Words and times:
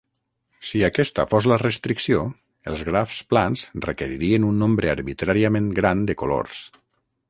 Si 0.69 0.79
aquesta 0.87 1.25
fos 1.33 1.47
la 1.51 1.57
restricció, 1.63 2.23
els 2.73 2.83
grafs 2.89 3.21
plans 3.35 3.69
requeririen 3.87 4.51
un 4.51 4.61
nombre 4.67 4.95
arbitràriament 4.99 5.73
gran 5.83 6.07
de 6.11 6.23
colors. 6.25 6.69